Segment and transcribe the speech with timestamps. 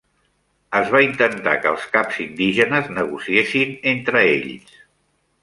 [0.77, 4.75] Es va intentar que els caps indígenes negociessin entre ells.